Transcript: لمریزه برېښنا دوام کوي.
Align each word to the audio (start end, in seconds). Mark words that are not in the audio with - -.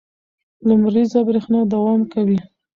لمریزه 0.67 1.19
برېښنا 1.27 1.59
دوام 1.73 2.01
کوي. 2.13 2.39